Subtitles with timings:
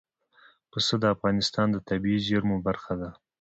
[0.71, 3.09] پسه د افغانستان د طبیعي زیرمو برخه ده.